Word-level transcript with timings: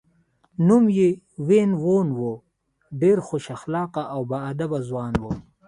نوم 0.67 0.85
یې 0.97 1.09
وین 1.47 1.71
وون 1.81 2.07
و، 2.17 2.21
ډېر 3.01 3.17
خوش 3.27 3.45
اخلاقه 3.57 4.03
او 4.13 4.21
با 4.29 4.37
ادبه 4.51 4.79
ځوان 4.89 5.13
و. 5.23 5.25